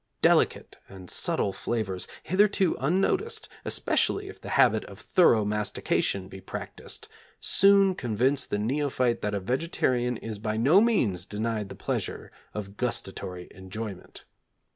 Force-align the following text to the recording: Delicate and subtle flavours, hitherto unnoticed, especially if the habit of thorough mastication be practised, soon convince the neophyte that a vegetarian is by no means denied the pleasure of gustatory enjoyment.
Delicate 0.23 0.77
and 0.89 1.11
subtle 1.11 1.53
flavours, 1.53 2.07
hitherto 2.23 2.75
unnoticed, 2.79 3.47
especially 3.63 4.29
if 4.29 4.41
the 4.41 4.49
habit 4.57 4.83
of 4.85 4.99
thorough 4.99 5.45
mastication 5.45 6.27
be 6.27 6.41
practised, 6.41 7.07
soon 7.39 7.93
convince 7.93 8.47
the 8.47 8.57
neophyte 8.57 9.21
that 9.21 9.35
a 9.35 9.39
vegetarian 9.39 10.17
is 10.17 10.39
by 10.39 10.57
no 10.57 10.81
means 10.81 11.27
denied 11.27 11.69
the 11.69 11.75
pleasure 11.75 12.31
of 12.51 12.77
gustatory 12.77 13.47
enjoyment. 13.51 14.23